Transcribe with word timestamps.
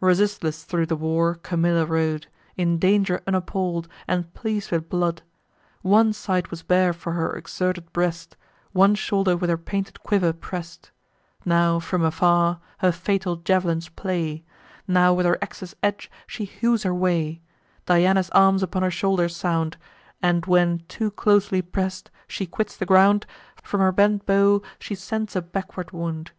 Resistless 0.00 0.64
thro' 0.64 0.84
the 0.84 0.96
war 0.96 1.34
Camilla 1.36 1.86
rode, 1.86 2.26
In 2.58 2.78
danger 2.78 3.22
unappall'd, 3.26 3.88
and 4.06 4.30
pleas'd 4.34 4.70
with 4.70 4.90
blood. 4.90 5.22
One 5.80 6.12
side 6.12 6.48
was 6.48 6.62
bare 6.62 6.92
for 6.92 7.12
her 7.14 7.32
exerted 7.34 7.90
breast; 7.90 8.36
One 8.72 8.94
shoulder 8.94 9.34
with 9.34 9.48
her 9.48 9.56
painted 9.56 10.02
quiver 10.02 10.34
press'd. 10.34 10.90
Now 11.46 11.80
from 11.80 12.02
afar 12.04 12.60
her 12.80 12.92
fatal 12.92 13.38
jav'lins 13.38 13.88
play; 13.88 14.44
Now 14.86 15.14
with 15.14 15.24
her 15.24 15.38
ax's 15.40 15.74
edge 15.82 16.10
she 16.26 16.44
hews 16.44 16.82
her 16.82 16.94
way: 16.94 17.40
Diana's 17.86 18.28
arms 18.32 18.62
upon 18.62 18.82
her 18.82 18.90
shoulder 18.90 19.26
sound; 19.30 19.78
And 20.20 20.44
when, 20.44 20.82
too 20.86 21.10
closely 21.10 21.62
press'd, 21.62 22.10
she 22.28 22.44
quits 22.44 22.76
the 22.76 22.84
ground, 22.84 23.24
From 23.62 23.80
her 23.80 23.90
bent 23.90 24.26
bow 24.26 24.60
she 24.78 24.94
sends 24.94 25.34
a 25.34 25.40
backward 25.40 25.92
wound. 25.92 26.32